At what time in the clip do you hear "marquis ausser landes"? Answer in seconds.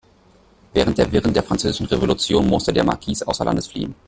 2.83-3.67